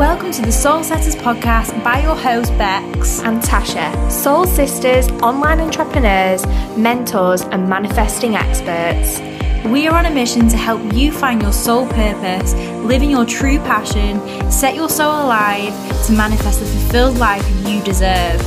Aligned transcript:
Welcome 0.00 0.32
to 0.32 0.40
the 0.40 0.50
Soul 0.50 0.82
Setters 0.82 1.14
podcast 1.14 1.84
by 1.84 2.00
your 2.00 2.16
host 2.16 2.52
Becs 2.52 3.22
and 3.22 3.42
Tasha, 3.42 4.10
soul 4.10 4.46
sisters, 4.46 5.10
online 5.20 5.60
entrepreneurs, 5.60 6.46
mentors, 6.74 7.42
and 7.42 7.68
manifesting 7.68 8.34
experts. 8.34 9.20
We 9.66 9.86
are 9.88 9.94
on 9.94 10.06
a 10.06 10.10
mission 10.10 10.48
to 10.48 10.56
help 10.56 10.80
you 10.94 11.12
find 11.12 11.42
your 11.42 11.52
soul 11.52 11.86
purpose, 11.86 12.54
live 12.54 13.02
in 13.02 13.10
your 13.10 13.26
true 13.26 13.58
passion, 13.58 14.18
set 14.50 14.74
your 14.74 14.88
soul 14.88 15.12
alive 15.12 15.74
to 16.06 16.12
manifest 16.12 16.60
the 16.60 16.66
fulfilled 16.66 17.18
life 17.18 17.46
you 17.68 17.82
deserve. 17.82 18.40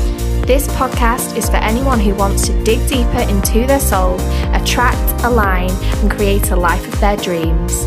This 0.47 0.67
podcast 0.69 1.37
is 1.37 1.51
for 1.51 1.57
anyone 1.57 1.99
who 1.99 2.15
wants 2.15 2.47
to 2.47 2.63
dig 2.63 2.79
deeper 2.89 3.29
into 3.29 3.67
their 3.67 3.79
soul, 3.79 4.19
attract, 4.55 5.23
align, 5.23 5.69
and 5.69 6.09
create 6.09 6.49
a 6.49 6.55
life 6.55 6.91
of 6.91 6.99
their 6.99 7.15
dreams. 7.15 7.85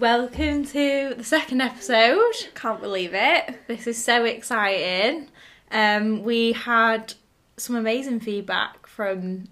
Welcome 0.00 0.64
to 0.64 1.12
the 1.14 1.22
second 1.22 1.60
episode. 1.60 2.32
Can't 2.54 2.80
believe 2.80 3.10
it. 3.12 3.60
This 3.68 3.86
is 3.86 4.02
so 4.02 4.24
exciting. 4.24 5.28
Um, 5.70 6.24
we 6.24 6.52
had 6.52 7.12
some 7.58 7.76
amazing 7.76 8.20
feedback 8.20 8.86
from 8.86 9.48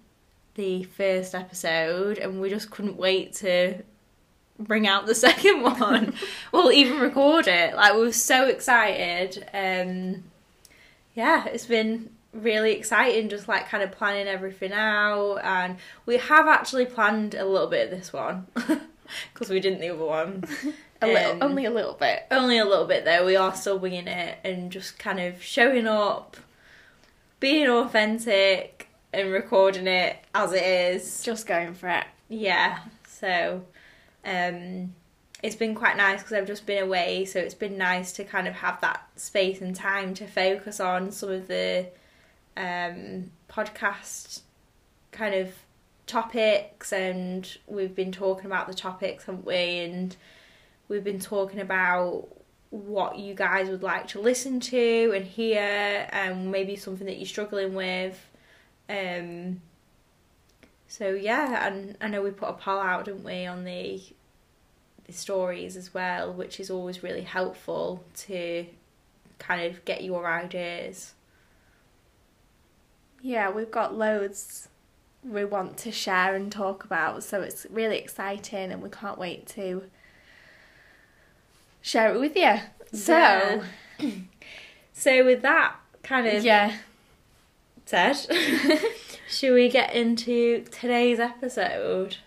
the 0.55 0.84
first 0.84 1.34
episode, 1.34 2.16
and 2.16 2.41
we 2.41 2.48
just 2.48 2.71
couldn't 2.71 2.97
wait 2.97 3.34
to 3.34 3.83
bring 4.59 4.87
out 4.87 5.05
the 5.05 5.15
second 5.27 5.61
one. 5.61 6.15
we'll 6.51 6.73
even 6.73 6.99
record 6.99 7.46
it. 7.46 7.74
Like 7.77 7.93
we 7.93 8.01
were 8.01 8.12
so 8.12 8.49
excited. 8.49 9.46
Um, 9.52 10.24
yeah, 11.15 11.45
it's 11.45 11.66
been 11.66 12.09
really 12.33 12.73
exciting 12.73 13.29
just 13.29 13.49
like 13.49 13.69
kind 13.69 13.82
of 13.82 13.91
planning 13.93 14.29
everything 14.29 14.73
out 14.73 15.37
and 15.43 15.76
we 16.04 16.19
have 16.19 16.46
actually 16.46 16.85
planned 16.85 17.35
a 17.35 17.45
little 17.45 17.66
bit 17.66 17.91
of 17.91 17.99
this 17.99 18.13
one 18.13 18.46
because 19.32 19.48
we 19.51 19.60
didn't 19.60 19.80
the 19.80 19.90
other 19.90 20.04
one. 20.04 20.45
a 21.02 21.06
little, 21.06 21.32
um, 21.32 21.42
only 21.42 21.64
a 21.64 21.70
little 21.70 21.95
bit. 21.95 22.26
Only 22.30 22.59
a 22.59 22.64
little 22.64 22.87
bit 22.87 23.04
though. 23.04 23.24
We 23.24 23.37
are 23.37 23.54
still 23.54 23.78
winging 23.78 24.09
it 24.09 24.38
and 24.45 24.70
just 24.70 24.98
kind 24.98 25.20
of 25.20 25.42
showing 25.42 25.87
up, 25.87 26.37
being 27.40 27.68
authentic, 27.68 28.88
and 29.12 29.32
recording 29.32 29.86
it 29.86 30.16
as 30.34 30.52
it 30.52 30.62
is. 30.62 31.23
Just 31.23 31.46
going 31.46 31.74
for 31.74 31.88
it. 31.88 32.04
Yeah. 32.29 32.80
So, 33.06 33.64
um, 34.24 34.95
it's 35.42 35.56
been 35.56 35.74
quite 35.74 35.96
nice 35.96 36.20
because 36.20 36.32
I've 36.34 36.46
just 36.46 36.66
been 36.66 36.82
away, 36.82 37.24
so 37.24 37.38
it's 37.38 37.54
been 37.54 37.79
nice 37.79 38.12
to 38.12 38.24
kind 38.24 38.48
of 38.48 38.54
have 38.54 38.80
that 38.80 39.06
space 39.16 39.60
and 39.60 39.74
time 39.74 40.14
to 40.14 40.26
focus 40.26 40.80
on 40.80 41.12
some 41.12 41.30
of 41.30 41.46
the 41.46 41.86
um, 42.56 43.30
podcast 43.48 44.40
kind 45.12 45.34
of 45.34 45.52
topics 46.09 46.92
and 46.92 47.59
we've 47.66 47.95
been 47.95 48.12
talking 48.12 48.46
about 48.46 48.66
the 48.66 48.74
topics, 48.74 49.24
haven't 49.24 49.46
we? 49.46 49.54
And 49.54 50.16
we've 50.88 51.04
been 51.04 51.20
talking 51.20 51.60
about 51.60 52.26
what 52.70 53.18
you 53.18 53.34
guys 53.34 53.68
would 53.68 53.82
like 53.82 54.09
to 54.09 54.20
listen 54.20 54.60
to 54.60 55.12
and 55.14 55.24
hear 55.24 56.09
and 56.10 56.51
maybe 56.51 56.76
something 56.76 57.06
that 57.06 57.16
you're 57.16 57.26
struggling 57.26 57.74
with. 57.74 58.26
Um 58.88 59.60
so 60.88 61.10
yeah, 61.10 61.66
and 61.66 61.96
I 62.01 62.09
know 62.09 62.23
we 62.23 62.30
put 62.30 62.48
a 62.48 62.54
poll 62.54 62.80
out, 62.80 63.04
didn't 63.04 63.24
we, 63.24 63.46
on 63.46 63.64
the 63.64 64.03
the 65.04 65.12
stories 65.12 65.76
as 65.76 65.92
well, 65.94 66.32
which 66.32 66.60
is 66.60 66.70
always 66.70 67.03
really 67.03 67.22
helpful 67.22 68.04
to 68.14 68.66
kind 69.38 69.70
of 69.70 69.84
get 69.84 70.03
your 70.04 70.26
ideas. 70.26 71.14
Yeah, 73.20 73.50
we've 73.50 73.70
got 73.70 73.94
loads 73.94 74.69
we 75.28 75.44
want 75.44 75.76
to 75.78 75.93
share 75.93 76.34
and 76.34 76.50
talk 76.50 76.84
about. 76.84 77.22
So 77.25 77.42
it's 77.42 77.66
really 77.70 77.98
exciting 77.98 78.72
and 78.72 78.82
we 78.82 78.91
can't 78.91 79.19
wait 79.19 79.47
to 79.48 79.84
share 81.80 82.14
it 82.14 82.19
with 82.19 82.36
you. 82.36 82.56
So, 82.92 83.62
yeah. 83.98 84.10
so 84.92 85.25
with 85.25 85.42
that 85.42 85.76
kind 86.03 86.26
of 86.26 86.42
yeah 86.42 86.76
said, 87.88 88.16
should 89.28 89.54
we 89.54 89.69
get 89.70 89.94
into 89.94 90.64
today's 90.70 91.19
episode? 91.19 92.19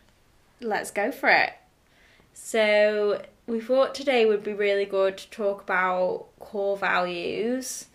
Let's 0.59 0.89
go 0.89 1.11
for 1.11 1.29
it. 1.29 1.53
So 2.33 3.21
we 3.45 3.59
thought 3.59 3.93
today 3.93 4.25
would 4.25 4.43
be 4.43 4.53
really 4.53 4.85
good 4.85 5.17
to 5.17 5.29
talk 5.29 5.61
about 5.61 6.25
core 6.39 6.77
values 6.77 7.85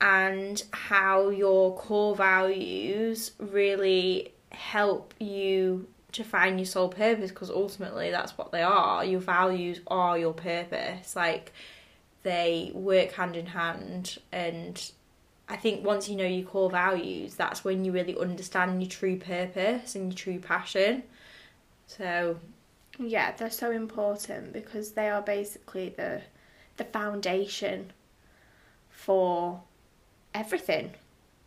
and 0.00 0.62
how 0.72 1.30
your 1.30 1.74
core 1.74 2.14
values 2.14 3.32
really 3.38 4.34
help 4.50 5.14
you 5.18 5.86
to 6.12 6.24
find 6.24 6.58
your 6.58 6.66
soul 6.66 6.88
purpose 6.88 7.30
because 7.30 7.50
ultimately 7.50 8.10
that's 8.10 8.38
what 8.38 8.52
they 8.52 8.62
are. 8.62 9.04
Your 9.04 9.20
values 9.20 9.80
are 9.86 10.18
your 10.18 10.32
purpose. 10.32 11.14
Like 11.14 11.52
they 12.22 12.70
work 12.74 13.12
hand 13.12 13.36
in 13.36 13.46
hand 13.46 14.18
and 14.32 14.90
I 15.48 15.56
think 15.56 15.84
once 15.84 16.08
you 16.08 16.16
know 16.16 16.26
your 16.26 16.46
core 16.46 16.70
values, 16.70 17.34
that's 17.34 17.62
when 17.64 17.84
you 17.84 17.92
really 17.92 18.16
understand 18.16 18.82
your 18.82 18.90
true 18.90 19.16
purpose 19.16 19.94
and 19.94 20.06
your 20.06 20.16
true 20.16 20.40
passion. 20.40 21.02
So 21.86 22.38
yeah, 22.98 23.32
they're 23.32 23.50
so 23.50 23.70
important 23.70 24.52
because 24.52 24.92
they 24.92 25.08
are 25.08 25.22
basically 25.22 25.90
the 25.90 26.22
the 26.78 26.84
foundation 26.84 27.92
for 28.90 29.60
everything, 30.34 30.92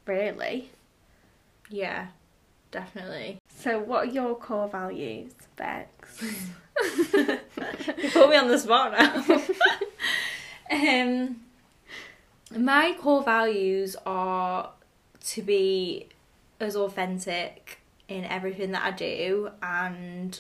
really. 0.06 0.70
Yeah 1.70 2.08
definitely. 2.72 3.40
So, 3.50 3.80
what 3.80 4.08
are 4.08 4.12
your 4.12 4.36
core 4.36 4.68
values, 4.68 5.34
Becs? 5.58 6.22
you 7.14 8.10
put 8.12 8.30
me 8.30 8.38
on 8.38 8.48
the 8.48 8.58
spot 8.58 8.94
now. 8.94 9.42
um, 10.72 11.42
my 12.58 12.96
core 13.00 13.24
values 13.24 13.96
are 14.06 14.72
to 15.26 15.42
be 15.42 16.08
as 16.60 16.76
authentic 16.76 17.80
in 18.08 18.26
everything 18.26 18.72
that 18.72 18.84
I 18.84 18.92
do 18.92 19.52
and 19.62 20.40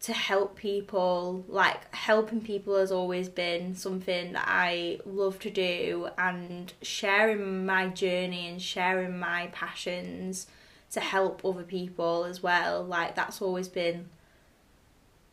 to 0.00 0.12
help 0.12 0.56
people 0.56 1.44
like 1.48 1.94
helping 1.94 2.40
people 2.40 2.76
has 2.76 2.90
always 2.90 3.28
been 3.28 3.76
something 3.76 4.32
that 4.32 4.44
I 4.48 4.98
love 5.06 5.38
to 5.40 5.50
do 5.50 6.08
and 6.18 6.72
sharing 6.82 7.64
my 7.64 7.86
journey 7.86 8.48
and 8.48 8.60
sharing 8.60 9.18
my 9.18 9.48
passions 9.52 10.48
to 10.92 11.00
help 11.00 11.44
other 11.44 11.62
people 11.62 12.24
as 12.24 12.42
well. 12.42 12.84
Like 12.84 13.14
that's 13.14 13.42
always 13.42 13.68
been 13.68 14.08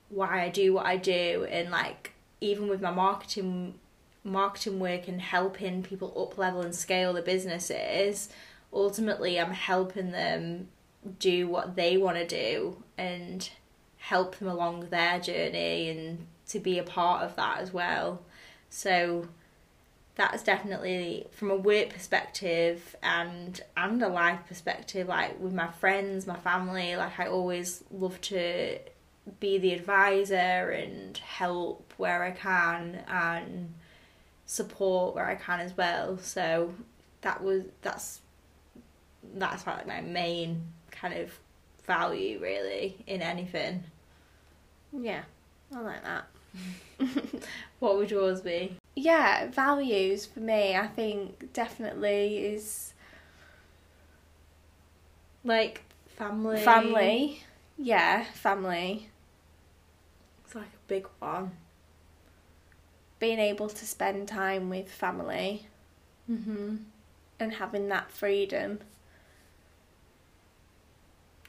why 0.09 0.43
I 0.43 0.49
do 0.49 0.73
what 0.73 0.85
I 0.85 0.97
do 0.97 1.47
and 1.49 1.69
like 1.69 2.13
even 2.41 2.67
with 2.67 2.81
my 2.81 2.91
marketing 2.91 3.75
marketing 4.23 4.79
work 4.79 5.07
and 5.07 5.21
helping 5.21 5.83
people 5.83 6.13
up 6.21 6.37
level 6.37 6.61
and 6.61 6.75
scale 6.75 7.13
the 7.13 7.21
businesses, 7.21 8.29
ultimately 8.73 9.39
I'm 9.39 9.51
helping 9.51 10.11
them 10.11 10.69
do 11.19 11.47
what 11.47 11.75
they 11.75 11.97
want 11.97 12.17
to 12.17 12.27
do 12.27 12.83
and 12.97 13.49
help 13.97 14.37
them 14.37 14.47
along 14.47 14.89
their 14.89 15.19
journey 15.19 15.89
and 15.89 16.25
to 16.47 16.59
be 16.59 16.79
a 16.79 16.83
part 16.83 17.23
of 17.23 17.35
that 17.35 17.59
as 17.59 17.73
well. 17.73 18.21
So 18.69 19.27
that's 20.19 20.43
definitely 20.43 21.25
from 21.31 21.49
a 21.49 21.55
work 21.55 21.89
perspective 21.89 22.95
and 23.01 23.61
and 23.75 24.03
a 24.03 24.07
life 24.07 24.39
perspective 24.47 25.07
like 25.07 25.39
with 25.39 25.53
my 25.53 25.67
friends 25.67 26.27
my 26.27 26.35
family 26.35 26.95
like 26.95 27.17
i 27.19 27.25
always 27.25 27.83
love 27.89 28.19
to 28.21 28.77
be 29.39 29.57
the 29.57 29.73
advisor 29.73 30.35
and 30.35 31.17
help 31.17 31.93
where 31.97 32.23
i 32.23 32.31
can 32.31 33.03
and 33.07 33.73
support 34.49 35.13
where 35.13 35.27
i 35.27 35.35
can 35.35 35.59
as 35.59 35.77
well. 35.77 36.17
So 36.17 36.73
that 37.21 37.43
was 37.43 37.63
that's 37.81 38.21
that's 39.35 39.67
like 39.67 39.85
my 39.85 40.01
main 40.01 40.63
kind 40.89 41.13
of 41.13 41.37
value 41.85 42.39
really 42.41 42.97
in 43.05 43.21
anything. 43.21 43.83
Yeah 44.91 45.21
i 45.73 45.79
like 45.79 46.03
that. 46.03 46.27
What 47.79 47.97
would 47.97 48.11
yours 48.11 48.41
be 48.41 48.78
yeah, 48.99 49.47
values 49.47 50.25
for 50.25 50.39
me, 50.39 50.75
I 50.75 50.87
think 50.87 51.53
definitely 51.53 52.37
is 52.45 52.93
like 55.43 55.83
family. 56.17 56.63
Family. 56.63 57.43
Yeah, 57.77 58.25
family. 58.33 59.09
It's 60.43 60.55
like 60.55 60.65
a 60.65 60.87
big 60.87 61.07
one. 61.19 61.51
Being 63.19 63.39
able 63.39 63.69
to 63.69 63.85
spend 63.85 64.27
time 64.27 64.69
with 64.69 64.89
family. 64.91 65.67
hmm 66.27 66.77
And 67.39 67.53
having 67.53 67.87
that 67.89 68.11
freedom. 68.11 68.79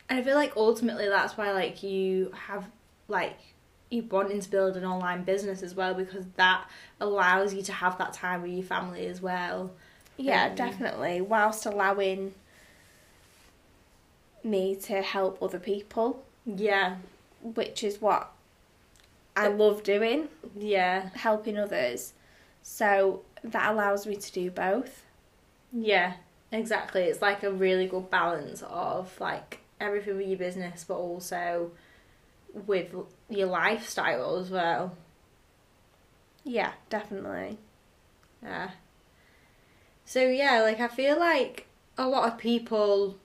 And 0.08 0.18
I 0.18 0.22
feel 0.22 0.34
like 0.34 0.56
ultimately 0.56 1.08
that's 1.08 1.36
why 1.36 1.52
like 1.52 1.82
you 1.82 2.32
have 2.46 2.64
like 3.08 3.38
you 3.90 4.02
wanting 4.04 4.40
to 4.40 4.48
build 4.50 4.76
an 4.76 4.84
online 4.84 5.24
business 5.24 5.62
as 5.62 5.74
well 5.74 5.94
because 5.94 6.24
that 6.36 6.64
allows 7.00 7.52
you 7.52 7.62
to 7.62 7.72
have 7.72 7.98
that 7.98 8.12
time 8.12 8.42
with 8.42 8.52
your 8.52 8.62
family 8.62 9.06
as 9.06 9.20
well. 9.20 9.72
Yeah, 10.16 10.46
um, 10.46 10.54
definitely. 10.54 11.20
Whilst 11.20 11.66
allowing 11.66 12.34
me 14.42 14.74
to 14.76 15.02
help 15.02 15.42
other 15.42 15.58
people, 15.58 16.22
Yeah. 16.46 16.96
which 17.42 17.84
is 17.84 18.00
what 18.00 18.30
I 19.36 19.48
love 19.48 19.82
doing, 19.82 20.28
Yeah. 20.56 21.10
helping 21.14 21.58
others. 21.58 22.12
So 22.62 23.22
that 23.42 23.72
allows 23.72 24.06
me 24.06 24.16
to 24.16 24.32
do 24.32 24.50
both. 24.50 25.04
Yeah. 25.72 26.14
Exactly. 26.52 27.02
It's 27.04 27.22
like 27.22 27.42
a 27.42 27.50
really 27.50 27.86
good 27.86 28.10
balance 28.10 28.62
of 28.62 29.18
like 29.20 29.60
everything 29.80 30.16
with 30.16 30.26
your 30.26 30.38
business, 30.38 30.84
but 30.86 30.96
also 30.96 31.70
with 32.54 32.94
your 33.28 33.46
lifestyle 33.46 34.36
as 34.36 34.50
well. 34.50 34.96
Yeah, 36.44 36.72
definitely. 36.88 37.58
Yeah. 38.42 38.70
So 40.04 40.22
yeah, 40.22 40.62
like 40.62 40.80
I 40.80 40.88
feel 40.88 41.18
like 41.18 41.66
a 41.96 42.08
lot 42.08 42.32
of 42.32 42.38
people 42.38 43.16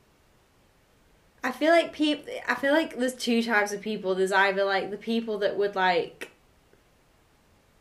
I 1.46 1.52
feel 1.52 1.72
like 1.72 1.94
people 1.94 2.34
I 2.48 2.56
feel 2.56 2.74
like 2.74 2.98
there's 2.98 3.14
two 3.14 3.44
types 3.44 3.72
of 3.72 3.80
people. 3.80 4.16
There's 4.16 4.32
either 4.32 4.64
like 4.64 4.90
the 4.90 4.98
people 4.98 5.38
that 5.40 5.56
would 5.58 5.76
like 5.76 6.32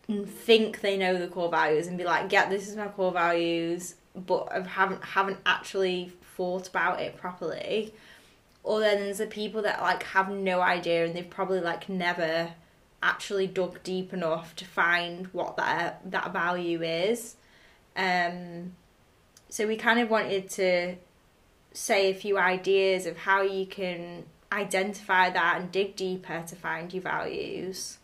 think 0.07 0.83
they 0.83 0.99
know 0.99 1.19
the 1.19 1.29
core 1.29 1.51
values 1.51 1.87
and 1.87 1.97
be 1.97 2.05
like, 2.05 2.31
"Yeah, 2.31 2.49
this 2.49 2.69
is 2.69 2.77
my 2.77 2.89
core 2.89 3.11
values," 3.13 3.95
but 4.15 4.49
haven't 4.67 5.03
haven't 5.03 5.39
actually 5.47 6.13
thought 6.37 6.69
about 6.69 7.01
it 7.01 7.17
properly. 7.17 7.95
Or 8.65 8.81
then 8.81 9.01
there's 9.01 9.19
the 9.19 9.27
people 9.27 9.63
that 9.63 9.81
like 9.83 10.03
have 10.03 10.31
no 10.31 10.63
idea 10.63 11.05
and 11.05 11.15
they've 11.15 11.29
probably 11.29 11.61
like 11.61 11.89
never 11.89 12.55
actually 13.03 13.47
dug 13.47 13.83
deep 13.83 14.15
enough 14.15 14.57
to 14.57 14.65
find 14.65 15.27
what 15.29 15.57
that 15.59 16.01
that 16.11 16.33
value 16.33 16.83
is. 16.83 17.37
Um, 17.95 18.73
so 19.51 19.67
we 19.67 19.77
kind 19.77 20.01
of 20.01 20.11
wanted 20.11 20.49
to 20.51 20.97
say 21.73 22.11
a 22.11 22.15
few 22.15 22.39
ideas 22.39 23.05
of 23.05 23.19
how 23.19 23.43
you 23.43 23.67
can 23.67 24.25
identify 24.51 25.29
that 25.29 25.61
and 25.61 25.71
dig 25.71 25.95
deeper 25.95 26.43
to 26.47 26.57
find 26.57 26.93
your 26.95 27.03
values. 27.03 27.99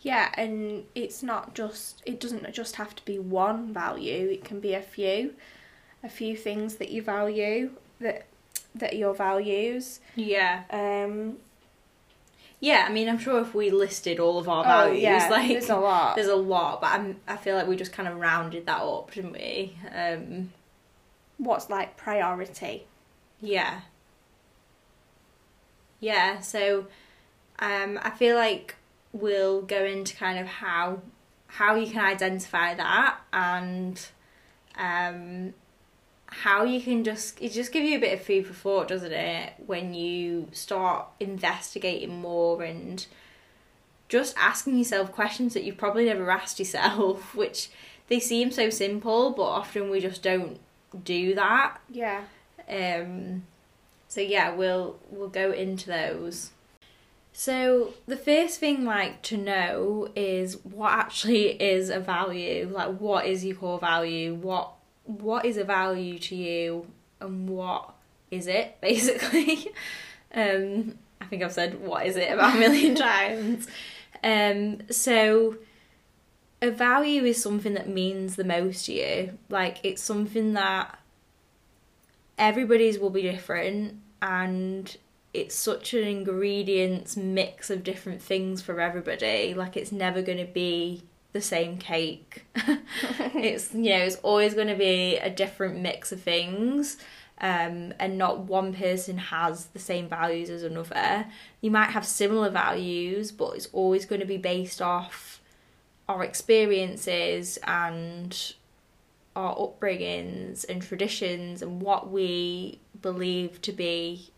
Yeah, 0.00 0.30
and 0.34 0.84
it's 0.94 1.22
not 1.22 1.54
just 1.54 2.02
it 2.06 2.20
doesn't 2.20 2.52
just 2.52 2.76
have 2.76 2.94
to 2.94 3.04
be 3.04 3.18
one 3.18 3.72
value. 3.72 4.28
It 4.30 4.44
can 4.44 4.60
be 4.60 4.74
a 4.74 4.82
few, 4.82 5.34
a 6.04 6.08
few 6.08 6.36
things 6.36 6.76
that 6.76 6.90
you 6.90 7.02
value 7.02 7.72
that 8.00 8.26
that 8.74 8.92
are 8.92 8.96
your 8.96 9.14
values. 9.14 10.00
Yeah. 10.16 10.62
Um, 10.70 11.38
Yeah, 12.60 12.86
I 12.88 12.92
mean, 12.92 13.08
I'm 13.08 13.18
sure 13.18 13.40
if 13.40 13.54
we 13.54 13.70
listed 13.70 14.20
all 14.20 14.38
of 14.38 14.48
our 14.48 14.64
oh, 14.64 14.68
values, 14.68 15.02
yeah, 15.02 15.28
like 15.28 15.48
there's 15.48 15.68
a 15.68 15.76
lot. 15.76 16.14
there's 16.14 16.28
a 16.28 16.36
lot, 16.36 16.80
but 16.80 16.92
I'm, 16.92 17.20
I 17.26 17.36
feel 17.36 17.56
like 17.56 17.66
we 17.66 17.76
just 17.76 17.92
kind 17.92 18.08
of 18.08 18.18
rounded 18.18 18.66
that 18.66 18.80
up, 18.80 19.12
didn't 19.12 19.32
we? 19.32 19.76
Um, 19.94 20.52
What's 21.38 21.68
like 21.68 21.96
priority? 21.96 22.84
Yeah. 23.40 23.80
Yeah, 25.98 26.40
so 26.40 26.86
um, 27.58 27.98
I 28.02 28.10
feel 28.10 28.36
like 28.36 28.76
we'll 29.12 29.62
go 29.62 29.84
into 29.84 30.16
kind 30.16 30.38
of 30.38 30.46
how 30.46 31.00
how 31.46 31.74
you 31.74 31.90
can 31.90 32.02
identify 32.04 32.74
that 32.74 33.18
and 33.32 34.06
um, 34.78 35.52
how 36.32 36.64
you 36.64 36.80
can 36.80 37.04
just 37.04 37.40
it 37.40 37.52
just 37.52 37.72
give 37.72 37.84
you 37.84 37.96
a 37.96 38.00
bit 38.00 38.18
of 38.18 38.24
food 38.24 38.46
for 38.46 38.54
thought, 38.54 38.88
doesn't 38.88 39.12
it? 39.12 39.52
When 39.66 39.94
you 39.94 40.48
start 40.52 41.06
investigating 41.20 42.20
more 42.20 42.62
and 42.62 43.06
just 44.08 44.34
asking 44.38 44.78
yourself 44.78 45.12
questions 45.12 45.54
that 45.54 45.64
you've 45.64 45.76
probably 45.76 46.06
never 46.06 46.30
asked 46.30 46.58
yourself, 46.58 47.34
which 47.34 47.70
they 48.08 48.18
seem 48.18 48.50
so 48.50 48.70
simple, 48.70 49.30
but 49.30 49.42
often 49.42 49.90
we 49.90 50.00
just 50.00 50.22
don't 50.22 50.58
do 51.04 51.34
that. 51.34 51.78
Yeah. 51.90 52.22
Um, 52.68 53.44
so 54.08 54.20
yeah, 54.20 54.54
we'll 54.54 54.98
we'll 55.10 55.28
go 55.28 55.52
into 55.52 55.86
those. 55.86 56.50
So 57.34 57.94
the 58.06 58.16
first 58.16 58.60
thing 58.60 58.84
like 58.84 59.22
to 59.22 59.36
know 59.36 60.08
is 60.14 60.58
what 60.64 60.92
actually 60.92 61.50
is 61.62 61.88
a 61.88 62.00
value. 62.00 62.70
Like 62.72 62.98
what 62.98 63.26
is 63.26 63.44
your 63.44 63.56
core 63.56 63.78
value? 63.78 64.34
What 64.34 64.72
what 65.20 65.44
is 65.44 65.56
a 65.56 65.64
value 65.64 66.18
to 66.18 66.36
you 66.36 66.86
and 67.20 67.48
what 67.48 67.94
is 68.30 68.46
it 68.46 68.78
basically? 68.80 69.72
um 70.34 70.98
I 71.20 71.26
think 71.26 71.42
I've 71.42 71.52
said 71.52 71.80
what 71.80 72.06
is 72.06 72.16
it 72.16 72.32
about 72.32 72.56
a 72.56 72.58
million 72.58 72.94
times. 73.10 73.66
Um 74.22 74.90
so 74.90 75.56
a 76.60 76.70
value 76.70 77.24
is 77.24 77.42
something 77.42 77.74
that 77.74 77.88
means 77.88 78.36
the 78.36 78.44
most 78.44 78.86
to 78.86 78.92
you. 78.92 79.38
Like 79.48 79.78
it's 79.82 80.02
something 80.02 80.54
that 80.54 80.98
everybody's 82.38 82.98
will 82.98 83.10
be 83.10 83.22
different 83.22 83.96
and 84.20 84.96
it's 85.34 85.54
such 85.54 85.94
an 85.94 86.04
ingredients 86.04 87.16
mix 87.16 87.70
of 87.70 87.82
different 87.82 88.20
things 88.20 88.60
for 88.60 88.80
everybody 88.80 89.54
like 89.54 89.76
it's 89.76 89.92
never 89.92 90.22
going 90.22 90.38
to 90.38 90.52
be 90.52 91.02
the 91.32 91.40
same 91.40 91.78
cake. 91.78 92.44
It's 93.34 93.72
you 93.74 93.90
know 93.90 94.04
it's 94.04 94.16
always 94.16 94.54
going 94.54 94.68
to 94.68 94.76
be 94.76 95.16
a 95.16 95.30
different 95.30 95.80
mix 95.80 96.12
of 96.12 96.20
things 96.20 96.96
um, 97.40 97.92
and 97.98 98.16
not 98.18 98.40
one 98.40 98.72
person 98.74 99.18
has 99.18 99.66
the 99.66 99.78
same 99.78 100.08
values 100.08 100.50
as 100.50 100.62
another. 100.62 101.26
You 101.60 101.70
might 101.70 101.90
have 101.90 102.06
similar 102.06 102.50
values 102.50 103.32
but 103.32 103.56
it's 103.56 103.68
always 103.72 104.04
going 104.04 104.20
to 104.20 104.26
be 104.26 104.36
based 104.36 104.80
off 104.82 105.40
our 106.08 106.22
experiences 106.22 107.58
and 107.64 108.54
our 109.34 109.56
upbringings 109.56 110.64
and 110.68 110.82
traditions 110.82 111.62
and 111.62 111.80
what 111.80 112.10
we 112.10 112.78
believe 113.00 113.62
to 113.62 113.72
be 113.72 114.30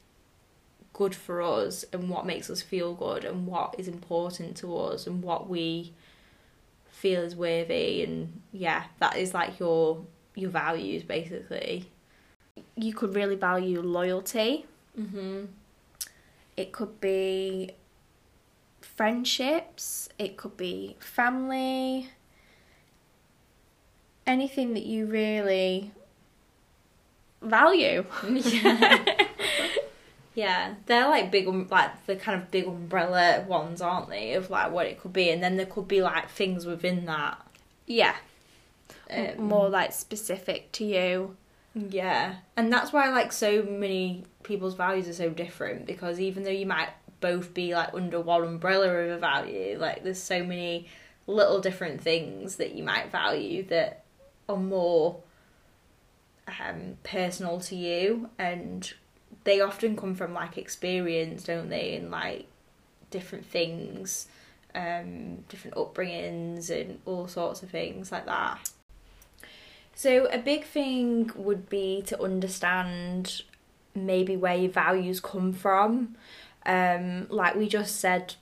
good 0.93 1.15
for 1.15 1.43
us 1.43 1.85
and 1.93 2.09
what 2.09 2.25
makes 2.25 2.49
us 2.49 2.63
feel 2.63 2.95
good 2.95 3.25
and 3.25 3.47
what 3.47 3.75
is 3.77 3.89
important 3.89 4.57
to 4.57 4.77
us 4.77 5.07
and 5.07 5.23
what 5.23 5.49
we 5.49 5.93
feel 7.05 7.21
is 7.21 7.37
worthy 7.37 8.03
and 8.03 8.41
yeah 8.53 8.85
that 8.99 9.15
is 9.17 9.35
like 9.35 9.59
your 9.61 10.05
your 10.35 10.51
values 10.51 11.03
basically 11.03 11.85
You 12.77 12.93
could 12.95 13.15
really 13.15 13.37
value 13.37 13.81
loyalty. 13.83 14.65
mhm 14.99 15.49
It 16.57 16.69
could 16.73 16.95
be 17.01 17.73
friendships. 18.81 20.09
It 20.19 20.37
could 20.41 20.57
be 20.57 20.97
family. 20.99 22.09
Anything 24.27 24.73
that 24.75 24.87
you 24.87 25.05
really 25.07 25.91
value. 27.43 28.05
yeah 28.25 29.05
yeah 30.35 30.75
they're 30.87 31.09
like 31.09 31.31
big 31.31 31.47
um, 31.47 31.67
like 31.71 32.07
the 32.07 32.17
kind 32.17 32.41
of 32.41 32.51
big 32.51 32.67
umbrella 32.67 33.45
ones 33.47 33.81
aren't 33.81 34.09
they 34.09 34.35
of 34.35 34.51
like 34.51 34.71
what 34.73 34.87
it 34.87 35.01
could 35.01 35.13
be 35.13 35.31
and 35.31 35.43
then 35.43 35.57
there 35.57 35.67
could 35.67 35.87
be 35.89 36.03
like 36.03 36.29
things 36.29 36.67
within 36.67 37.07
that 37.07 37.39
Yeah. 37.87 38.17
um, 39.11 39.45
More 39.49 39.69
like 39.69 39.93
specific 39.93 40.73
to 40.73 40.85
you. 40.85 41.37
Yeah, 41.75 42.37
and 42.57 42.73
that's 42.73 42.93
why 42.93 43.09
like 43.11 43.33
so 43.33 43.63
many 43.65 44.25
people's 44.45 44.75
values 44.75 45.09
are 45.09 45.13
so 45.13 45.31
different 45.31 45.87
because 45.87 46.21
even 46.21 46.45
though 46.45 46.51
you 46.51 46.67
might 46.67 46.91
both 47.21 47.53
be 47.53 47.75
like 47.75 47.93
under 47.95 48.21
one 48.21 48.45
umbrella 48.45 48.89
of 48.89 49.11
a 49.11 49.19
value, 49.19 49.77
like 49.79 50.05
there's 50.05 50.23
so 50.23 50.45
many 50.45 50.87
little 51.27 51.61
different 51.61 52.01
things 52.01 52.57
that 52.57 52.75
you 52.77 52.85
might 52.85 53.11
value 53.11 53.65
that 53.65 54.05
are 54.49 54.57
more 54.57 55.17
um, 56.47 56.97
personal 57.03 57.59
to 57.61 57.75
you, 57.75 58.31
and 58.39 58.93
they 59.45 59.61
often 59.61 59.97
come 59.97 60.15
from 60.15 60.35
like 60.35 60.59
experience, 60.59 61.45
don't 61.45 61.69
they? 61.69 61.97
And 61.97 62.11
like 62.11 62.47
different 63.11 63.47
things, 63.47 64.27
um, 64.75 65.45
different 65.49 65.77
upbringings, 65.77 66.71
and 66.71 66.99
all 67.05 67.29
sorts 67.29 67.63
of 67.63 67.71
things 67.71 68.11
like 68.11 68.27
that. 68.27 68.71
So, 69.95 70.27
a 70.27 70.39
big 70.39 70.65
thing 70.65 71.31
would 71.37 71.69
be 71.69 72.03
to 72.07 72.21
understand 72.21 73.43
maybe 73.95 74.37
where 74.37 74.57
your 74.57 74.73
values 74.73 75.21
come 75.21 75.53
from. 75.53 76.17
Um, 76.67 77.27
like 77.29 77.55
we 77.55 77.69
just 77.69 78.01
said, 78.01 78.35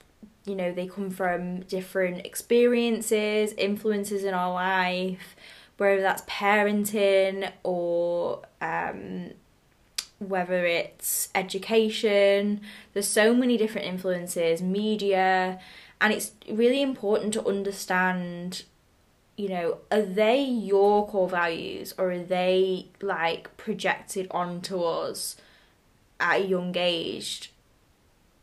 you 0.45 0.55
know, 0.55 0.71
they 0.71 0.87
come 0.87 1.09
from 1.09 1.61
different 1.61 2.25
experiences, 2.25 3.53
influences 3.57 4.23
in 4.23 4.33
our 4.33 4.53
life, 4.53 5.35
whether 5.77 6.01
that's 6.01 6.23
parenting 6.23 7.51
or 7.63 8.41
um, 8.61 9.31
whether 10.29 10.65
it's 10.65 11.29
education. 11.35 12.61
There's 12.93 13.07
so 13.07 13.33
many 13.33 13.57
different 13.57 13.87
influences, 13.87 14.61
media, 14.61 15.59
and 15.99 16.13
it's 16.13 16.31
really 16.49 16.81
important 16.81 17.33
to 17.33 17.47
understand 17.47 18.63
you 19.35 19.49
know, 19.49 19.79
are 19.91 20.01
they 20.01 20.43
your 20.43 21.07
core 21.07 21.27
values 21.27 21.93
or 21.97 22.11
are 22.11 22.23
they 22.23 22.87
like 23.01 23.55
projected 23.57 24.27
onto 24.29 24.81
us 24.83 25.35
at 26.19 26.41
a 26.41 26.45
young 26.45 26.75
age 26.77 27.51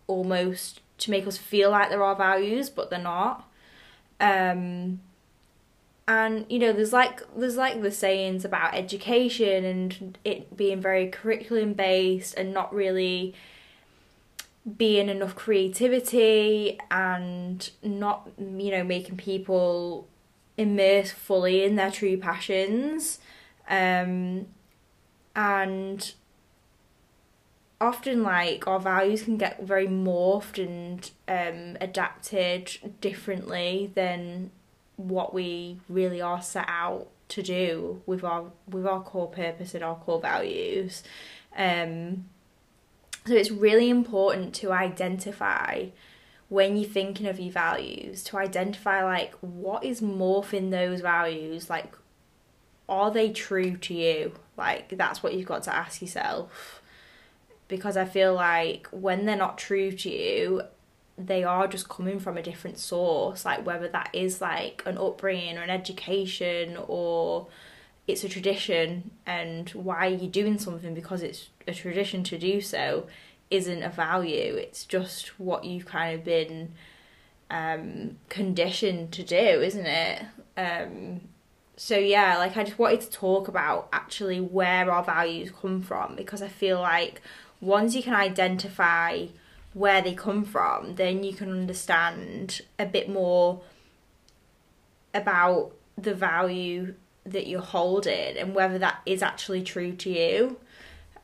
almost 0.09 0.81
to 0.99 1.11
make 1.11 1.27
us 1.27 1.39
feel 1.39 1.71
like 1.71 1.91
they're 1.91 2.03
our 2.03 2.17
values 2.17 2.71
but 2.71 2.91
they're 2.91 2.99
not? 2.99 3.49
Um 4.19 5.01
and 6.11 6.45
you 6.49 6.59
know 6.59 6.73
there's 6.73 6.93
like 6.93 7.23
there's 7.37 7.57
like 7.57 7.81
the 7.81 7.91
sayings 7.91 8.45
about 8.45 8.75
education 8.75 9.65
and 9.65 10.19
it 10.25 10.57
being 10.57 10.81
very 10.81 11.09
curriculum 11.09 11.73
based 11.73 12.35
and 12.35 12.53
not 12.53 12.75
really 12.75 13.33
being 14.77 15.09
enough 15.09 15.37
creativity 15.37 16.77
and 16.91 17.71
not 17.85 18.29
you 18.37 18.73
know 18.73 18.83
making 18.83 19.17
people 19.17 20.09
immerse 20.59 21.13
fully 21.13 21.63
in 21.63 21.77
their 21.77 21.93
true 21.93 22.17
passions. 22.17 23.21
Um 23.69 24.47
and 25.37 26.13
often 27.81 28.25
like 28.25 28.67
our 28.67 28.81
values 28.81 29.23
can 29.23 29.37
get 29.37 29.63
very 29.63 29.87
morphed 29.87 30.59
and 30.59 31.09
um 31.29 31.77
adapted 31.81 32.97
differently 33.01 33.93
than 33.95 34.51
what 35.09 35.33
we 35.35 35.79
really 35.89 36.21
are 36.21 36.43
set 36.43 36.67
out 36.69 37.09
to 37.29 37.43
do 37.43 38.03
with 38.07 38.25
our 38.25 38.47
with 38.69 38.87
our 38.87 39.03
core 39.03 39.29
purpose 39.29 39.75
and 39.75 39.85
our 39.85 39.97
core 39.97 40.21
values. 40.21 41.03
Um 41.57 42.27
so 43.27 43.35
it's 43.35 43.51
really 43.51 43.91
important 43.91 44.55
to 44.57 44.73
identify 44.73 45.87
when 46.49 46.77
you're 46.77 46.89
thinking 46.89 47.27
of 47.27 47.39
your 47.39 47.53
values 47.53 48.25
to 48.25 48.39
identify 48.39 49.05
like 49.05 49.35
what 49.41 49.85
is 49.85 50.01
morphing 50.01 50.71
those 50.71 51.01
values 51.01 51.71
like 51.71 51.95
are 52.91 53.13
they 53.13 53.31
true 53.31 53.77
to 53.77 53.95
you? 53.95 54.33
Like 54.59 54.91
that's 54.99 55.23
what 55.23 55.33
you've 55.33 55.47
got 55.47 55.63
to 55.63 55.75
ask 55.75 56.03
yourself. 56.03 56.83
Because 57.69 57.97
i 57.97 58.05
feel 58.05 58.35
like 58.35 58.89
when 58.91 59.27
they're 59.27 59.37
not 59.37 59.57
true 59.57 59.93
to 59.93 60.11
you 60.11 60.63
they 61.27 61.45
are 61.45 61.67
just 61.67 61.89
coming 61.89 62.19
from 62.19 62.37
a 62.37 62.43
different 62.43 62.79
source 62.79 63.45
like 63.45 63.65
whether 63.67 63.89
that 63.89 64.09
is 64.13 64.41
like 64.41 64.83
an 64.87 64.97
upbringing 64.97 65.59
or 65.59 65.63
an 65.63 65.71
education 65.71 66.79
or 66.89 67.47
it's 68.07 68.25
a 68.25 68.29
tradition 68.29 69.11
and 69.27 69.71
why 69.71 70.07
you're 70.07 70.31
doing 70.31 70.59
something 70.59 70.95
because 70.95 71.23
it's 71.23 71.49
a 71.69 71.73
tradition 71.73 72.25
to 72.25 72.39
do 72.39 72.61
so 72.61 73.07
isn't 73.51 73.83
a 73.83 73.89
value. 73.89 74.55
It's 74.55 74.85
just 74.85 75.39
what 75.41 75.65
you've 75.65 75.87
kind 75.87 76.19
of 76.19 76.25
been 76.25 76.73
um, 77.51 78.17
conditioned 78.29 79.13
to 79.13 79.23
do 79.23 79.37
isn't 79.37 79.87
it? 79.87 80.23
Um, 80.57 81.23
so 81.77 81.97
yeah 81.97 82.37
like 82.37 82.59
i 82.59 82.63
just 82.63 82.79
wanted 82.79 83.01
to 83.01 83.11
talk 83.11 83.49
about 83.49 83.89
actually 83.91 84.39
where 84.39 84.93
our 84.93 85.03
values 85.03 85.51
come 85.63 85.81
from 85.81 86.15
because 86.15 86.43
i 86.43 86.49
feel 86.49 86.79
like 86.79 87.23
once 87.59 87.95
you 87.95 88.03
can 88.03 88.13
identify 88.13 89.25
where 89.73 90.03
they 90.03 90.15
come 90.15 90.45
from, 90.45 90.97
then 90.97 91.23
you 91.23 91.33
can 91.33 91.51
understand 91.51 92.63
a 92.79 92.87
bit 92.87 93.09
more 93.09 93.63
about 95.15 95.73
the 95.97 96.15
value 96.15 96.95
that 97.25 97.47
you're 97.47 97.61
holding 97.61 98.37
and 98.37 98.55
whether 98.55 98.79
that 98.79 99.01
is 99.07 99.23
actually 99.23 99.63
true 99.63 99.93
to 99.93 100.11
you. 100.11 100.57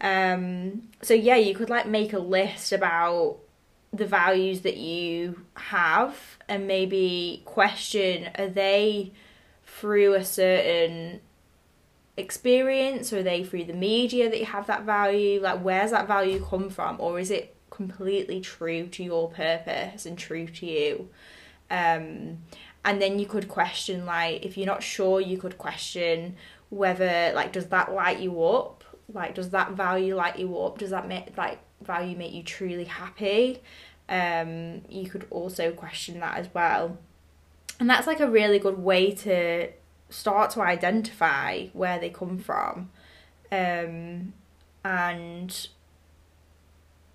Um, 0.00 0.88
so 1.02 1.14
yeah, 1.14 1.36
you 1.36 1.54
could 1.54 1.70
like 1.70 1.86
make 1.86 2.12
a 2.12 2.18
list 2.18 2.72
about 2.72 3.38
the 3.92 4.06
values 4.06 4.60
that 4.60 4.76
you 4.76 5.40
have 5.54 6.38
and 6.48 6.66
maybe 6.66 7.42
question 7.44 8.28
are 8.36 8.48
they 8.48 9.12
through 9.64 10.14
a 10.14 10.24
certain 10.24 11.20
experience 12.16 13.12
or 13.12 13.18
are 13.18 13.22
they 13.22 13.44
through 13.44 13.64
the 13.64 13.72
media 13.72 14.28
that 14.28 14.38
you 14.38 14.44
have 14.44 14.66
that 14.66 14.82
value 14.84 15.40
like 15.40 15.60
where's 15.60 15.90
that 15.92 16.06
value 16.06 16.44
come 16.44 16.68
from 16.68 16.96
or 16.98 17.18
is 17.18 17.30
it 17.30 17.55
completely 17.76 18.40
true 18.40 18.87
to 18.88 19.04
your 19.04 19.28
purpose 19.30 20.06
and 20.06 20.18
true 20.18 20.47
to 20.47 20.66
you. 20.66 21.09
Um, 21.71 22.38
and 22.85 23.02
then 23.02 23.18
you 23.18 23.26
could 23.26 23.49
question, 23.49 24.06
like, 24.06 24.45
if 24.45 24.56
you're 24.56 24.66
not 24.75 24.83
sure, 24.83 25.21
you 25.21 25.37
could 25.38 25.59
question 25.59 26.37
whether, 26.71 27.33
like, 27.35 27.52
does 27.52 27.66
that 27.66 27.92
light 27.92 28.21
you 28.21 28.42
up? 28.42 28.83
Like, 29.12 29.35
does 29.35 29.50
that 29.50 29.73
value 29.73 30.14
light 30.16 30.38
you 30.38 30.59
up? 30.59 30.78
Does 30.78 30.90
that 30.90 31.06
make, 31.06 31.37
like, 31.37 31.59
value 31.83 32.16
make 32.16 32.33
you 32.33 32.42
truly 32.42 32.85
happy? 32.85 33.61
Um, 34.09 34.83
you 34.88 35.11
could 35.11 35.26
also 35.30 35.73
question 35.73 36.21
that 36.21 36.38
as 36.38 36.49
well. 36.54 36.97
And 37.78 37.90
that's 37.90 38.06
like 38.06 38.21
a 38.21 38.30
really 38.30 38.59
good 38.59 38.78
way 38.78 39.11
to 39.26 39.68
start 40.09 40.52
to 40.52 40.62
identify 40.62 41.66
where 41.73 41.99
they 41.99 42.11
come 42.11 42.38
from. 42.38 42.90
Um, 43.50 44.33
and 44.85 45.68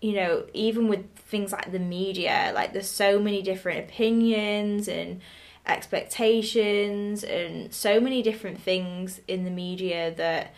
you 0.01 0.13
know, 0.13 0.45
even 0.53 0.87
with 0.87 1.05
things 1.15 1.51
like 1.51 1.71
the 1.71 1.79
media, 1.79 2.51
like 2.55 2.73
there's 2.73 2.89
so 2.89 3.19
many 3.19 3.41
different 3.41 3.79
opinions 3.79 4.87
and 4.87 5.21
expectations 5.67 7.23
and 7.23 7.73
so 7.73 7.99
many 7.99 8.23
different 8.23 8.59
things 8.59 9.21
in 9.27 9.45
the 9.45 9.51
media 9.51 10.13
that 10.17 10.53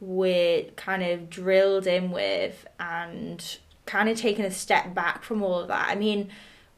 we're 0.00 0.64
kind 0.76 1.02
of 1.02 1.30
drilled 1.30 1.86
in 1.86 2.10
with 2.10 2.66
and 2.80 3.58
kind 3.86 4.08
of 4.08 4.18
taking 4.18 4.44
a 4.44 4.50
step 4.50 4.92
back 4.92 5.22
from 5.22 5.42
all 5.42 5.60
of 5.60 5.68
that. 5.68 5.88
I 5.88 5.94
mean, 5.94 6.28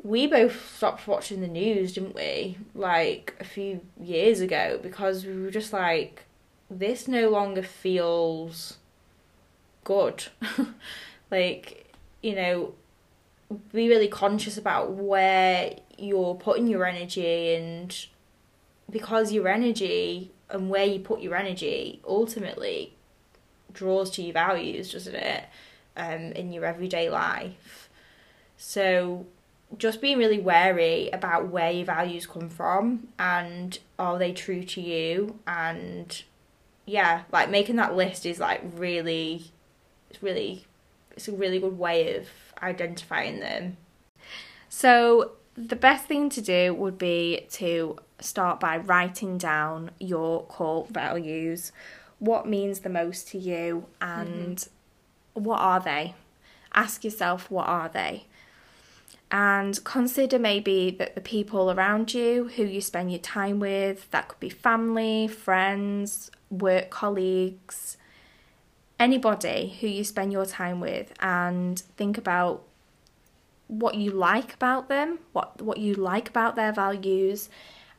we 0.02 0.26
both 0.26 0.75
stopped 0.76 1.07
watching 1.07 1.40
the 1.40 1.49
news, 1.49 1.95
didn't 1.95 2.14
we? 2.14 2.59
Like 2.75 3.35
a 3.40 3.45
few 3.45 3.81
years 4.00 4.40
ago 4.40 4.78
because 4.83 5.25
we 5.25 5.40
were 5.40 5.50
just 5.50 5.73
like, 5.73 6.25
this 6.71 7.09
no 7.09 7.31
longer 7.31 7.62
feels 7.62 8.78
good. 9.85 10.25
like 11.31 11.91
you 12.23 12.35
know, 12.35 12.75
be 13.73 13.88
really 13.88 14.09
conscious 14.09 14.57
about 14.57 14.93
where 14.93 15.76
you're 15.99 16.35
putting 16.35 16.67
your 16.67 16.87
energy 16.87 17.55
and 17.55 18.07
because 18.91 19.33
your 19.33 19.49
energy 19.49 20.31
and 20.49 20.71
where 20.71 20.85
you 20.85 21.00
put 21.00 21.21
your 21.21 21.35
energy 21.35 22.00
ultimately 22.07 22.95
draws 23.73 24.11
to 24.12 24.23
your 24.23 24.33
values, 24.33 24.93
doesn't 24.93 25.14
it? 25.14 25.45
Um, 25.97 26.33
in 26.33 26.52
your 26.52 26.64
everyday 26.64 27.11
life. 27.11 27.91
So 28.57 29.26
just 29.76 30.00
being 30.00 30.19
really 30.19 30.38
wary 30.38 31.11
about 31.11 31.49
where 31.49 31.71
your 31.71 31.87
values 31.87 32.26
come 32.26 32.49
from 32.49 33.09
and 33.19 33.79
are 33.99 34.19
they 34.19 34.33
true 34.33 34.62
to 34.62 34.81
you 34.81 35.38
and 35.47 36.23
yeah, 36.87 37.23
like 37.31 37.50
making 37.50 37.76
that 37.76 37.95
list 37.95 38.26
is 38.26 38.41
like 38.41 38.61
really 38.75 39.50
it's 40.11 40.23
really 40.23 40.67
it's 41.16 41.28
a 41.28 41.33
really 41.33 41.59
good 41.59 41.78
way 41.78 42.16
of 42.16 42.28
identifying 42.62 43.40
them. 43.40 43.76
So 44.69 45.33
the 45.54 45.76
best 45.76 46.07
thing 46.07 46.31
to 46.31 46.40
do 46.40 46.73
would 46.75 46.99
be 46.99 47.47
to 47.52 47.99
start 48.21 48.61
by 48.61 48.78
writing 48.78 49.38
down 49.38 49.90
your 49.99 50.45
core 50.45 50.87
values, 50.90 51.73
what 52.19 52.49
means 52.49 52.81
the 52.81 52.88
most 52.88 53.28
to 53.28 53.38
you, 53.38 53.87
and 54.00 54.57
mm-hmm. 54.57 55.42
what 55.42 55.59
are 55.59 55.81
they? 55.81 56.14
Ask 56.73 57.04
yourself, 57.04 57.50
what 57.50 57.66
are 57.66 57.88
they? 57.88 58.26
And 59.31 59.83
consider 59.85 60.38
maybe 60.38 60.90
that 60.99 61.14
the 61.14 61.21
people 61.21 61.71
around 61.71 62.12
you 62.12 62.49
who 62.57 62.64
you 62.64 62.81
spend 62.81 63.11
your 63.11 63.21
time 63.21 63.61
with, 63.61 64.11
that 64.11 64.28
could 64.28 64.40
be 64.40 64.50
family, 64.50 65.26
friends, 65.26 66.31
work 66.50 66.90
colleagues, 66.90 67.97
anybody 68.99 69.76
who 69.80 69.87
you 69.87 70.04
spend 70.04 70.32
your 70.32 70.46
time 70.46 70.80
with 70.80 71.12
and 71.20 71.80
think 71.96 72.16
about 72.16 72.62
what 73.68 73.94
you 73.94 74.11
like 74.11 74.54
about 74.54 74.88
them, 74.88 75.18
what 75.32 75.61
what 75.62 75.78
you 75.78 75.94
like 75.94 76.28
about 76.28 76.56
their 76.56 76.72
values, 76.72 77.49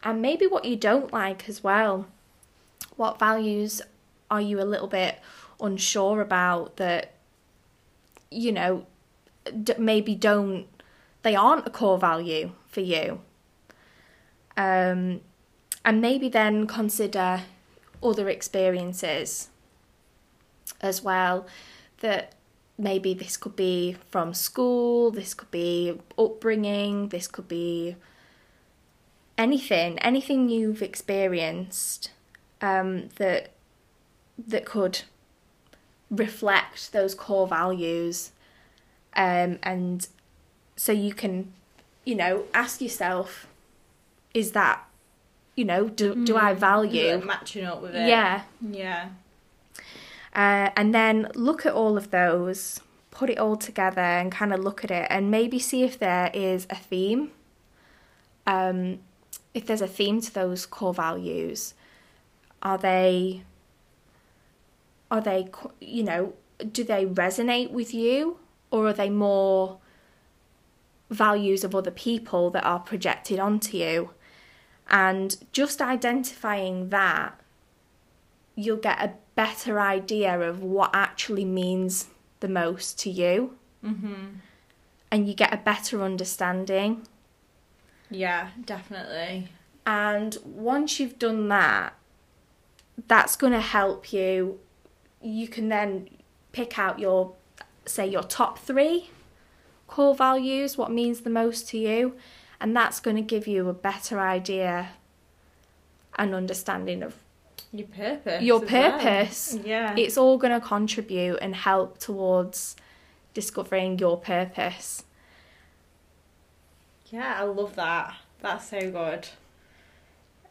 and 0.03 0.21
maybe 0.21 0.45
what 0.45 0.65
you 0.65 0.75
don't 0.75 1.11
like 1.11 1.49
as 1.49 1.63
well. 1.63 2.07
What 2.95 3.19
values 3.19 3.81
are 4.29 4.41
you 4.41 4.61
a 4.61 4.65
little 4.65 4.87
bit 4.87 5.19
unsure 5.59 6.21
about 6.21 6.77
that 6.77 7.13
you 8.29 8.51
know 8.51 8.85
d- 9.63 9.75
maybe 9.77 10.15
don't 10.15 10.67
they 11.21 11.35
aren't 11.35 11.67
a 11.67 11.69
core 11.69 11.97
value 11.97 12.51
for 12.67 12.81
you. 12.81 13.21
Um 14.55 15.21
and 15.85 15.99
maybe 15.99 16.29
then 16.29 16.67
consider 16.67 17.41
other 18.01 18.29
experiences 18.29 19.49
as 20.81 21.01
well 21.01 21.45
that 21.99 22.33
maybe 22.77 23.13
this 23.13 23.37
could 23.37 23.55
be 23.55 23.95
from 24.09 24.33
school, 24.33 25.11
this 25.11 25.33
could 25.33 25.51
be 25.51 25.99
upbringing, 26.17 27.09
this 27.09 27.27
could 27.27 27.47
be 27.47 27.95
anything, 29.37 29.99
anything 29.99 30.49
you've 30.49 30.81
experienced 30.81 32.11
um, 32.61 33.09
that 33.17 33.51
that 34.47 34.65
could 34.65 35.01
reflect 36.09 36.91
those 36.91 37.13
core 37.13 37.47
values, 37.47 38.31
um, 39.15 39.59
and 39.63 40.07
so 40.75 40.91
you 40.91 41.13
can, 41.13 41.53
you 42.03 42.15
know, 42.15 42.45
ask 42.53 42.81
yourself, 42.81 43.47
is 44.33 44.53
that, 44.53 44.83
you 45.55 45.65
know, 45.65 45.87
do 45.87 46.25
do 46.25 46.35
I 46.35 46.53
mm. 46.53 46.57
value 46.57 47.21
matching 47.23 47.65
up 47.65 47.81
with 47.81 47.95
it? 47.95 48.07
Yeah, 48.07 48.43
yeah. 48.61 49.09
Uh, 50.33 50.71
and 50.75 50.93
then 50.93 51.29
look 51.35 51.65
at 51.65 51.73
all 51.73 51.95
of 51.95 52.09
those, 52.11 52.79
put 53.11 53.29
it 53.29 53.37
all 53.37 53.55
together 53.55 54.01
and 54.01 54.31
kind 54.31 54.51
of 54.53 54.59
look 54.59 54.83
at 54.83 54.89
it 54.89 55.05
and 55.09 55.29
maybe 55.29 55.59
see 55.59 55.83
if 55.83 55.99
there 55.99 56.31
is 56.33 56.65
a 56.69 56.75
theme. 56.75 57.31
Um, 58.47 58.99
if 59.53 59.65
there's 59.67 59.81
a 59.81 59.87
theme 59.87 60.21
to 60.21 60.33
those 60.33 60.65
core 60.65 60.93
values, 60.93 61.75
are 62.63 62.77
they 62.77 63.43
are 65.11 65.21
they 65.21 65.47
you 65.79 66.01
know 66.01 66.33
do 66.71 66.83
they 66.83 67.05
resonate 67.05 67.69
with 67.69 67.93
you 67.93 68.37
or 68.71 68.87
are 68.87 68.93
they 68.93 69.09
more 69.09 69.77
values 71.11 71.63
of 71.63 71.75
other 71.75 71.91
people 71.91 72.49
that 72.49 72.63
are 72.63 72.79
projected 72.79 73.37
onto 73.37 73.77
you 73.77 74.09
and 74.89 75.37
just 75.51 75.81
identifying 75.81 76.89
that 76.89 77.39
you'll 78.55 78.77
get 78.77 78.99
a 78.99 79.13
better 79.35 79.79
idea 79.79 80.39
of 80.39 80.61
what 80.61 80.91
actually 80.93 81.45
means 81.45 82.07
the 82.39 82.47
most 82.47 82.99
to 82.99 83.09
you 83.09 83.55
Mm-hmm. 83.83 84.35
and 85.11 85.27
you 85.27 85.33
get 85.33 85.53
a 85.53 85.57
better 85.57 86.01
understanding 86.03 87.05
Yeah, 88.09 88.49
definitely. 88.63 89.49
And 89.85 90.37
once 90.45 90.99
you've 90.99 91.19
done 91.19 91.49
that, 91.49 91.93
that's 93.07 93.35
going 93.35 93.53
to 93.53 93.59
help 93.59 94.13
you. 94.13 94.59
You 95.21 95.47
can 95.47 95.67
then 95.69 96.09
pick 96.53 96.79
out 96.79 96.99
your, 96.99 97.33
say, 97.85 98.07
your 98.07 98.23
top 98.23 98.59
three 98.59 99.09
core 99.87 100.15
values, 100.15 100.77
what 100.77 100.91
means 100.91 101.21
the 101.21 101.29
most 101.29 101.67
to 101.69 101.77
you. 101.77 102.15
And 102.61 102.75
that's 102.75 102.99
going 102.99 103.17
to 103.17 103.21
give 103.21 103.45
you 103.47 103.67
a 103.67 103.73
better 103.73 104.19
idea 104.19 104.91
and 106.17 106.33
understanding 106.33 107.03
of 107.03 107.15
Your 107.73 107.87
purpose. 107.87 108.43
your 108.43 108.63
as 108.63 108.71
well. 108.71 108.91
purpose. 108.99 109.57
Yeah. 109.65 109.95
It's 109.97 110.17
all 110.17 110.37
going 110.37 110.53
to 110.53 110.65
contribute 110.65 111.39
and 111.41 111.55
help 111.55 111.97
towards 111.97 112.75
discovering 113.33 113.97
your 113.97 114.17
purpose. 114.17 115.03
Yeah, 117.07 117.35
I 117.39 117.43
love 117.43 117.75
that. 117.75 118.15
That's 118.41 118.69
so 118.69 118.91
good. 118.91 119.27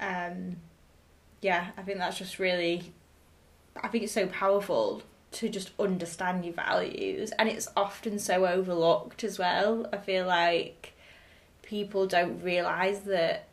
Um, 0.00 0.56
yeah, 1.40 1.68
I 1.76 1.82
think 1.82 1.98
that's 1.98 2.18
just 2.18 2.38
really. 2.38 2.92
I 3.80 3.88
think 3.88 4.04
it's 4.04 4.12
so 4.12 4.26
powerful 4.26 5.02
to 5.32 5.48
just 5.48 5.70
understand 5.78 6.44
your 6.44 6.54
values, 6.54 7.30
and 7.38 7.48
it's 7.48 7.68
often 7.76 8.18
so 8.18 8.46
overlooked 8.46 9.24
as 9.24 9.38
well. 9.38 9.86
I 9.92 9.96
feel 9.96 10.26
like 10.26 10.92
people 11.62 12.06
don't 12.06 12.42
realize 12.42 13.00
that 13.02 13.48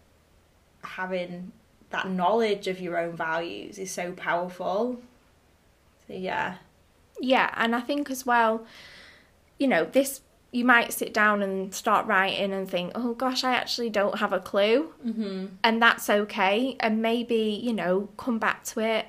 having 0.83 1.51
that 1.91 2.09
knowledge 2.09 2.67
of 2.67 2.79
your 2.79 2.97
own 2.97 3.13
values 3.15 3.77
is 3.79 3.91
so 3.91 4.11
powerful. 4.13 5.01
So 6.07 6.13
yeah, 6.13 6.55
Yeah, 7.19 7.51
and 7.55 7.75
I 7.75 7.81
think 7.81 8.09
as 8.09 8.25
well, 8.25 8.65
you 9.57 9.67
know, 9.67 9.85
this 9.85 10.21
you 10.51 10.65
might 10.65 10.91
sit 10.91 11.13
down 11.13 11.43
and 11.43 11.73
start 11.75 12.07
writing 12.07 12.51
and 12.53 12.67
think, 12.67 12.91
oh 12.95 13.13
gosh, 13.13 13.43
I 13.43 13.53
actually 13.53 13.91
don't 13.91 14.17
have 14.17 14.33
a 14.33 14.39
clue. 14.39 14.93
mm-hmm. 15.05 15.45
And 15.63 15.79
that's 15.81 16.09
okay. 16.09 16.75
And 16.79 17.03
maybe, 17.03 17.59
you 17.61 17.71
know, 17.71 18.09
come 18.17 18.39
back 18.39 18.63
to 18.65 18.79
it 18.79 19.05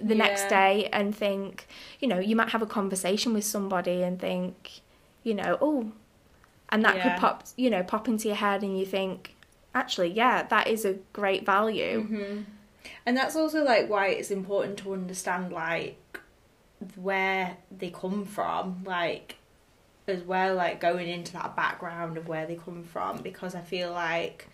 the 0.00 0.14
next 0.14 0.46
day 0.48 0.88
and 0.92 1.14
think, 1.16 1.66
you 1.98 2.06
know, 2.06 2.20
you 2.20 2.36
might 2.36 2.50
have 2.50 2.62
a 2.62 2.66
conversation 2.66 3.32
with 3.32 3.44
somebody 3.44 4.02
and 4.02 4.20
think, 4.20 4.80
you 5.24 5.34
know, 5.34 5.58
oh, 5.60 5.90
and 6.68 6.84
that 6.84 6.96
Yeah. 6.96 7.02
could 7.02 7.20
pop, 7.20 7.44
you 7.56 7.68
know, 7.70 7.82
pop 7.82 8.06
into 8.06 8.28
your 8.28 8.36
head 8.36 8.62
and 8.62 8.78
you 8.78 8.86
think, 8.86 9.34
actually, 9.76 10.08
yeah, 10.12 10.42
that 10.44 10.66
is 10.66 10.84
a 10.84 10.94
great 11.12 11.44
value. 11.46 12.02
hmm 12.02 12.40
And 13.04 13.16
that's 13.16 13.36
also 13.36 13.62
like 13.62 13.88
why 13.88 14.08
it's 14.08 14.30
important 14.30 14.78
to 14.78 14.92
understand 14.92 15.52
like 15.52 16.20
where 16.96 17.56
they 17.76 17.90
come 17.90 18.24
from, 18.24 18.82
like 18.84 19.36
as 20.08 20.22
well, 20.22 20.54
like 20.54 20.80
going 20.80 21.08
into 21.08 21.32
that 21.32 21.56
background 21.56 22.16
of 22.16 22.28
where 22.28 22.46
they 22.46 22.56
come 22.56 22.82
from, 22.84 23.18
because 23.22 23.54
I 23.54 23.60
feel 23.60 23.92
like 23.92 24.48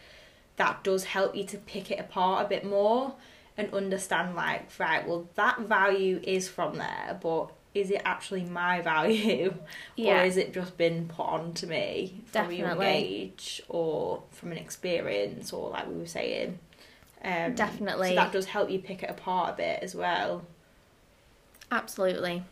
that 0.56 0.84
does 0.84 1.04
help 1.04 1.34
you 1.34 1.44
to 1.44 1.58
pick 1.58 1.90
it 1.90 1.98
apart 1.98 2.44
a 2.44 2.48
bit 2.48 2.64
more 2.64 3.14
and 3.56 3.72
understand 3.74 4.34
like 4.34 4.68
right, 4.78 5.06
well 5.06 5.28
that 5.34 5.60
value 5.60 6.20
is 6.22 6.48
from 6.48 6.76
there, 6.78 7.18
but 7.22 7.52
is 7.74 7.90
it 7.90 8.02
actually 8.04 8.44
my 8.44 8.80
value 8.92 9.54
Yeah. 9.96 10.20
or 10.20 10.24
is 10.24 10.36
it 10.36 10.52
just 10.52 10.76
been 10.76 11.08
put 11.08 11.26
on 11.26 11.54
to 11.54 11.66
me 11.66 12.20
from 12.26 12.50
a 12.50 12.52
young 12.52 12.82
age 12.82 13.62
or 13.68 14.22
from 14.30 14.52
an 14.52 14.58
experience 14.58 15.52
or 15.52 15.70
like 15.70 15.88
we 15.88 15.94
were 15.96 16.06
saying 16.06 16.58
um, 17.24 17.54
Definitely. 17.54 18.10
so 18.10 18.14
that 18.16 18.32
does 18.32 18.46
help 18.46 18.70
you 18.70 18.78
pick 18.80 19.02
it 19.02 19.10
apart 19.10 19.54
a 19.54 19.56
bit 19.56 19.78
as 19.82 19.94
well 19.94 20.42
Absolutely. 21.70 22.42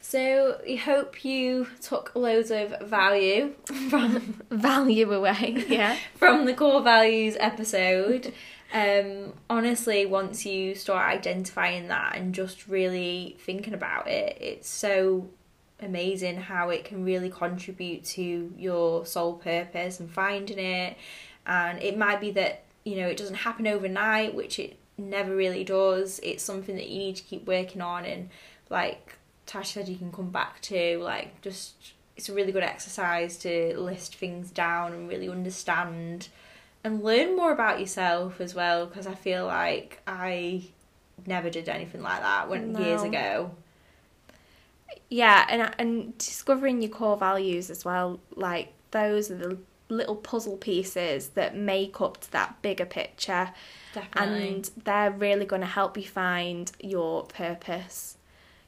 so 0.00 0.60
we 0.66 0.76
hope 0.76 1.24
you 1.24 1.68
took 1.80 2.12
loads 2.14 2.50
of 2.50 2.74
value 2.82 3.52
from 3.90 4.42
Value 4.50 5.12
away. 5.12 5.64
Yeah. 5.68 5.96
from 6.16 6.46
the 6.46 6.54
core 6.54 6.82
values 6.82 7.36
episode. 7.38 8.32
Um, 8.76 9.32
honestly, 9.48 10.04
once 10.04 10.44
you 10.44 10.74
start 10.74 11.10
identifying 11.10 11.88
that 11.88 12.14
and 12.14 12.34
just 12.34 12.68
really 12.68 13.34
thinking 13.40 13.72
about 13.72 14.06
it, 14.06 14.36
it's 14.38 14.68
so 14.68 15.30
amazing 15.80 16.36
how 16.36 16.68
it 16.68 16.84
can 16.84 17.02
really 17.02 17.30
contribute 17.30 18.04
to 18.04 18.52
your 18.54 19.06
soul 19.06 19.32
purpose 19.32 19.98
and 19.98 20.10
finding 20.10 20.58
it. 20.58 20.98
And 21.46 21.82
it 21.82 21.96
might 21.96 22.20
be 22.20 22.32
that, 22.32 22.64
you 22.84 22.96
know, 22.96 23.08
it 23.08 23.16
doesn't 23.16 23.36
happen 23.36 23.66
overnight, 23.66 24.34
which 24.34 24.58
it 24.58 24.76
never 24.98 25.34
really 25.34 25.64
does. 25.64 26.20
It's 26.22 26.44
something 26.44 26.76
that 26.76 26.90
you 26.90 26.98
need 26.98 27.16
to 27.16 27.22
keep 27.22 27.46
working 27.46 27.80
on. 27.80 28.04
And 28.04 28.28
like 28.68 29.16
Tash 29.46 29.72
said, 29.72 29.88
you 29.88 29.96
can 29.96 30.12
come 30.12 30.28
back 30.28 30.60
to, 30.62 30.98
like, 30.98 31.40
just 31.40 31.94
it's 32.14 32.28
a 32.28 32.34
really 32.34 32.52
good 32.52 32.62
exercise 32.62 33.38
to 33.38 33.78
list 33.78 34.16
things 34.16 34.50
down 34.50 34.92
and 34.92 35.08
really 35.08 35.30
understand 35.30 36.28
and 36.86 37.02
learn 37.02 37.34
more 37.34 37.50
about 37.50 37.80
yourself 37.80 38.40
as 38.40 38.54
well 38.54 38.86
because 38.86 39.08
I 39.08 39.14
feel 39.14 39.44
like 39.44 40.00
I 40.06 40.62
never 41.26 41.50
did 41.50 41.68
anything 41.68 42.00
like 42.00 42.20
that 42.20 42.48
when 42.48 42.76
years 42.76 43.02
ago. 43.02 43.50
Yeah, 45.10 45.46
and 45.50 45.74
and 45.80 46.16
discovering 46.16 46.80
your 46.82 46.92
core 46.92 47.16
values 47.16 47.70
as 47.70 47.84
well. 47.84 48.20
Like 48.36 48.72
those 48.92 49.32
are 49.32 49.36
the 49.36 49.58
little 49.88 50.14
puzzle 50.14 50.56
pieces 50.58 51.30
that 51.30 51.56
make 51.56 52.00
up 52.00 52.20
to 52.20 52.30
that 52.30 52.62
bigger 52.62 52.86
picture, 52.86 53.50
Definitely. 53.92 54.48
and 54.48 54.70
they're 54.84 55.10
really 55.10 55.44
going 55.44 55.62
to 55.62 55.66
help 55.66 55.96
you 55.96 56.04
find 56.04 56.70
your 56.80 57.24
purpose, 57.24 58.16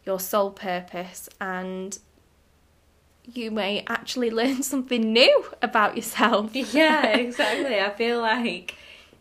your 0.04 0.18
sole 0.18 0.50
purpose, 0.50 1.28
and 1.40 2.00
you 3.32 3.50
may 3.50 3.84
actually 3.88 4.30
learn 4.30 4.62
something 4.62 5.12
new 5.12 5.44
about 5.62 5.96
yourself. 5.96 6.50
yeah, 6.54 7.16
exactly. 7.16 7.80
I 7.80 7.90
feel 7.90 8.20
like 8.20 8.74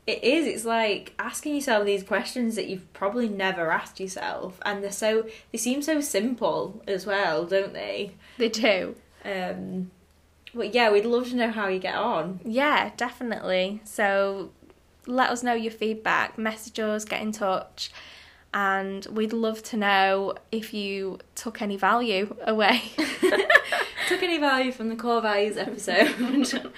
it 0.05 0.23
is. 0.23 0.47
It's 0.47 0.65
like 0.65 1.13
asking 1.19 1.55
yourself 1.55 1.85
these 1.85 2.03
questions 2.03 2.55
that 2.55 2.67
you've 2.67 2.91
probably 2.93 3.27
never 3.27 3.71
asked 3.71 3.99
yourself, 3.99 4.59
and 4.65 4.83
they're 4.83 4.91
so 4.91 5.27
they 5.51 5.57
seem 5.57 5.81
so 5.81 6.01
simple 6.01 6.81
as 6.87 7.05
well, 7.05 7.45
don't 7.45 7.73
they? 7.73 8.13
They 8.37 8.49
do. 8.49 8.95
Um, 9.25 9.91
but 10.53 10.73
yeah, 10.73 10.91
we'd 10.91 11.05
love 11.05 11.29
to 11.29 11.35
know 11.35 11.51
how 11.51 11.67
you 11.67 11.79
get 11.79 11.95
on. 11.95 12.39
Yeah, 12.45 12.91
definitely. 12.95 13.81
So 13.83 14.51
let 15.05 15.29
us 15.29 15.43
know 15.43 15.53
your 15.53 15.71
feedback, 15.71 16.37
message 16.37 16.79
us, 16.79 17.03
get 17.05 17.21
in 17.21 17.31
touch, 17.31 17.91
and 18.53 19.05
we'd 19.07 19.33
love 19.33 19.61
to 19.63 19.77
know 19.77 20.35
if 20.51 20.73
you 20.73 21.19
took 21.35 21.61
any 21.61 21.75
value 21.75 22.35
away. 22.45 22.81
Took 24.07 24.23
any 24.23 24.37
value 24.37 24.71
from 24.71 24.87
the 24.87 24.95
core 24.95 25.21
values 25.21 25.57
episode? 25.57 26.15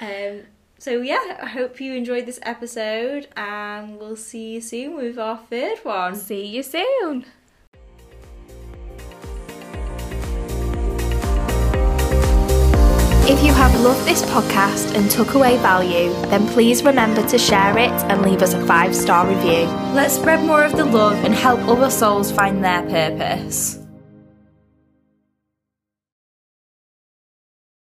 um, 0.00 0.40
so 0.76 1.00
yeah, 1.00 1.38
I 1.40 1.46
hope 1.46 1.80
you 1.80 1.94
enjoyed 1.94 2.26
this 2.26 2.40
episode, 2.42 3.28
and 3.36 3.96
we'll 3.96 4.16
see 4.16 4.54
you 4.54 4.60
soon 4.60 4.96
with 4.96 5.20
our 5.20 5.38
third 5.38 5.78
one. 5.84 6.16
See 6.16 6.44
you 6.44 6.64
soon. 6.64 7.26
If 13.24 13.44
you 13.44 13.52
have 13.52 13.80
loved 13.80 14.04
this 14.04 14.22
podcast 14.22 14.96
and 14.96 15.08
took 15.08 15.34
away 15.34 15.58
value, 15.58 16.10
then 16.26 16.48
please 16.48 16.82
remember 16.82 17.24
to 17.28 17.38
share 17.38 17.78
it 17.78 17.92
and 18.10 18.22
leave 18.22 18.42
us 18.42 18.52
a 18.52 18.66
five 18.66 18.96
star 18.96 19.28
review. 19.28 19.66
Let's 19.94 20.14
spread 20.14 20.44
more 20.44 20.64
of 20.64 20.72
the 20.72 20.84
love 20.84 21.24
and 21.24 21.32
help 21.32 21.60
other 21.68 21.88
souls 21.88 22.32
find 22.32 22.64
their 22.64 22.82
purpose. 22.82 23.81